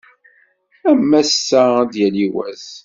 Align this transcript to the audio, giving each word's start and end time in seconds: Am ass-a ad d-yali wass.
Am 0.89 1.09
ass-a 1.19 1.61
ad 1.81 1.87
d-yali 1.91 2.27
wass. 2.33 2.67